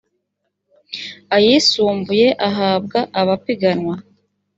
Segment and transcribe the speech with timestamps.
[1.35, 3.95] ayisumbuye ahabwa abapiganwa